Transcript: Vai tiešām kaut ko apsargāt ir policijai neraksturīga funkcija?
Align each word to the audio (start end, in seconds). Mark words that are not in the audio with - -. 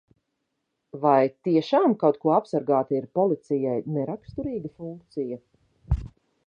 Vai 1.03 1.17
tiešām 1.47 1.93
kaut 2.05 2.17
ko 2.23 2.33
apsargāt 2.39 2.95
ir 2.99 3.07
policijai 3.19 3.77
neraksturīga 3.99 4.75
funkcija? 4.81 5.43